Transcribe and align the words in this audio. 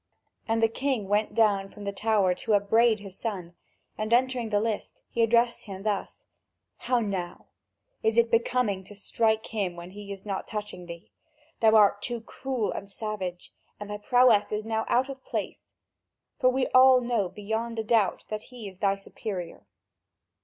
And 0.47 0.63
the 0.63 0.67
king 0.67 1.07
went 1.07 1.35
down 1.35 1.69
from 1.69 1.83
the 1.83 1.91
tower 1.91 2.33
to 2.33 2.55
upbraid 2.55 3.01
his 3.01 3.19
son, 3.19 3.53
and 3.99 4.11
entering 4.11 4.49
the 4.49 4.59
list 4.59 5.03
he 5.11 5.21
addressed 5.21 5.65
him 5.65 5.83
thus: 5.83 6.25
"How 6.77 7.01
now? 7.01 7.49
Is 8.01 8.15
this 8.15 8.25
becoming, 8.25 8.83
to 8.85 8.95
strike 8.95 9.45
him 9.45 9.75
when 9.75 9.91
he 9.91 10.11
is 10.11 10.25
not 10.25 10.47
touching 10.47 10.87
thee? 10.87 11.11
Thou 11.59 11.75
art 11.75 12.01
too 12.01 12.21
cruel 12.21 12.71
and 12.71 12.89
savage, 12.89 13.53
and 13.79 13.91
thy 13.91 13.99
prowess 13.99 14.51
is 14.51 14.65
now 14.65 14.85
out 14.87 15.07
of 15.07 15.23
place! 15.23 15.71
For 16.39 16.49
we 16.49 16.65
all 16.69 16.99
know 16.99 17.29
beyond 17.29 17.77
a 17.77 17.83
doubt 17.83 18.25
that 18.29 18.45
he 18.49 18.67
is 18.67 18.79
thy 18.79 18.95
superior." 18.95 19.67